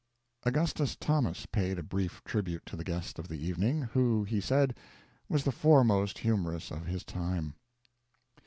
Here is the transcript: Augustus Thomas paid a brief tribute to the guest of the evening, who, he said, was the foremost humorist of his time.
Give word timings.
Augustus 0.47 0.95
Thomas 0.95 1.45
paid 1.45 1.77
a 1.77 1.83
brief 1.83 2.23
tribute 2.23 2.65
to 2.65 2.75
the 2.75 2.83
guest 2.83 3.19
of 3.19 3.27
the 3.27 3.37
evening, 3.37 3.83
who, 3.93 4.23
he 4.23 4.41
said, 4.41 4.75
was 5.29 5.43
the 5.43 5.51
foremost 5.51 6.17
humorist 6.17 6.71
of 6.71 6.87
his 6.87 7.03
time. 7.03 7.53